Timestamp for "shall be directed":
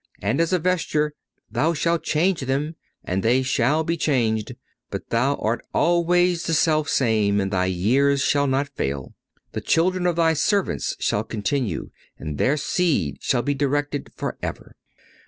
13.21-14.09